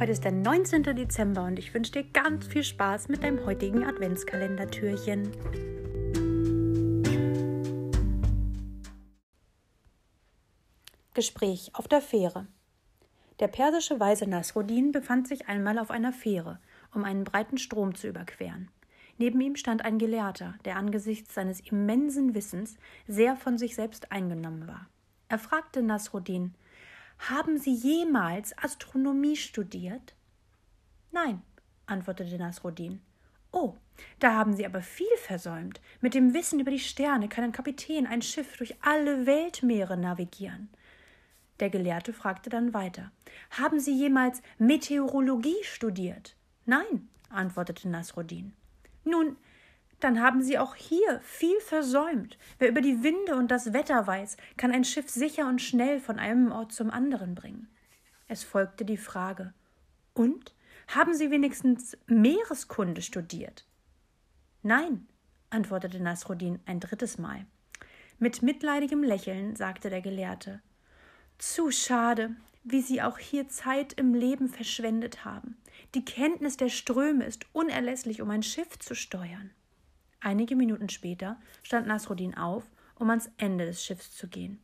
[0.00, 0.82] Heute ist der 19.
[0.82, 5.30] Dezember und ich wünsche dir ganz viel Spaß mit deinem heutigen Adventskalendertürchen.
[11.12, 12.46] Gespräch auf der Fähre.
[13.40, 16.60] Der persische Weise Nasruddin befand sich einmal auf einer Fähre,
[16.94, 18.70] um einen breiten Strom zu überqueren.
[19.18, 24.66] Neben ihm stand ein Gelehrter, der angesichts seines immensen Wissens sehr von sich selbst eingenommen
[24.66, 24.88] war.
[25.28, 26.54] Er fragte Nasruddin,
[27.28, 30.14] haben Sie jemals Astronomie studiert?
[31.12, 31.42] Nein,
[31.86, 33.00] antwortete Nasruddin.
[33.52, 33.74] Oh,
[34.18, 35.80] da haben Sie aber viel versäumt.
[36.00, 40.70] Mit dem Wissen über die Sterne kann ein Kapitän ein Schiff durch alle Weltmeere navigieren.
[41.58, 43.12] Der Gelehrte fragte dann weiter.
[43.50, 46.36] Haben Sie jemals Meteorologie studiert?
[46.64, 48.54] Nein, antwortete Nasruddin.
[49.04, 49.36] Nun,
[50.00, 52.38] dann haben Sie auch hier viel versäumt.
[52.58, 56.18] Wer über die Winde und das Wetter weiß, kann ein Schiff sicher und schnell von
[56.18, 57.68] einem Ort zum anderen bringen.
[58.28, 59.52] Es folgte die Frage
[60.14, 60.54] Und?
[60.88, 63.64] Haben Sie wenigstens Meereskunde studiert?
[64.62, 65.06] Nein,
[65.50, 67.46] antwortete Nasruddin ein drittes Mal.
[68.18, 70.60] Mit mitleidigem Lächeln sagte der Gelehrte
[71.38, 75.56] Zu schade, wie Sie auch hier Zeit im Leben verschwendet haben.
[75.94, 79.50] Die Kenntnis der Ströme ist unerlässlich, um ein Schiff zu steuern.
[80.20, 84.60] Einige Minuten später stand Nasruddin auf, um ans Ende des Schiffs zu gehen.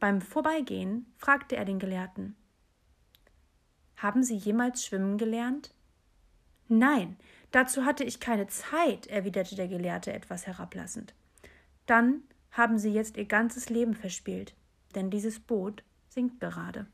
[0.00, 2.36] Beim Vorbeigehen fragte er den Gelehrten
[3.96, 5.72] Haben Sie jemals schwimmen gelernt?
[6.68, 7.16] Nein,
[7.52, 11.14] dazu hatte ich keine Zeit, erwiderte der Gelehrte etwas herablassend.
[11.86, 14.54] Dann haben Sie jetzt Ihr ganzes Leben verspielt,
[14.94, 16.86] denn dieses Boot sinkt gerade.